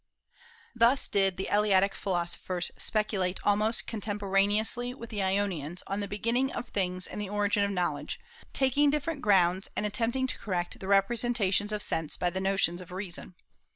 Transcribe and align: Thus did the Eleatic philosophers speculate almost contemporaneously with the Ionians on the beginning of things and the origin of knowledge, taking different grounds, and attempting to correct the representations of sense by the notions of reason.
Thus 0.75 1.07
did 1.07 1.37
the 1.37 1.45
Eleatic 1.47 1.93
philosophers 1.93 2.71
speculate 2.75 3.39
almost 3.43 3.85
contemporaneously 3.85 4.95
with 4.95 5.11
the 5.11 5.21
Ionians 5.21 5.83
on 5.85 5.99
the 5.99 6.07
beginning 6.07 6.51
of 6.51 6.69
things 6.69 7.05
and 7.05 7.21
the 7.21 7.29
origin 7.29 7.63
of 7.63 7.69
knowledge, 7.69 8.19
taking 8.51 8.89
different 8.89 9.21
grounds, 9.21 9.69
and 9.77 9.85
attempting 9.85 10.25
to 10.25 10.39
correct 10.39 10.79
the 10.79 10.87
representations 10.87 11.71
of 11.71 11.83
sense 11.83 12.17
by 12.17 12.31
the 12.31 12.41
notions 12.41 12.81
of 12.81 12.91
reason. 12.91 13.35